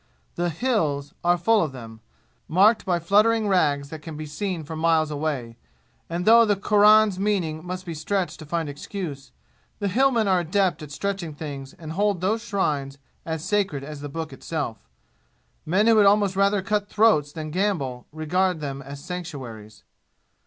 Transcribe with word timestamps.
The 0.33 0.49
"Hills" 0.49 1.13
are 1.23 1.37
full 1.37 1.61
of 1.61 1.73
them, 1.73 1.99
marked 2.47 2.85
by 2.87 2.97
fluttering 2.97 3.47
rags 3.47 3.89
that 3.89 4.01
can 4.01 4.17
be 4.17 4.25
seen 4.25 4.63
for 4.63 4.75
miles 4.75 5.11
away; 5.11 5.57
and 6.09 6.25
though 6.25 6.43
the 6.43 6.55
Quran's 6.55 7.19
meaning 7.19 7.63
must 7.63 7.85
be 7.85 7.93
stretched 7.93 8.39
to 8.39 8.45
find 8.47 8.67
excuse, 8.67 9.31
the 9.77 9.87
Hillmen 9.89 10.27
are 10.27 10.39
adept 10.39 10.81
at 10.81 10.89
stretching 10.91 11.35
things 11.35 11.73
and 11.73 11.91
hold 11.91 12.19
those 12.19 12.41
shrines 12.41 12.97
as 13.27 13.45
sacred 13.45 13.83
as 13.83 14.01
the 14.01 14.09
Book 14.09 14.33
itself. 14.33 14.79
Men 15.67 15.85
who 15.85 15.93
would 15.97 16.07
almost 16.07 16.35
rather 16.35 16.63
cut 16.63 16.89
throats 16.89 17.31
than 17.31 17.51
gamble 17.51 18.07
regard 18.11 18.59
them 18.59 18.81
as 18.81 19.03
sanctuaries. 19.05 19.83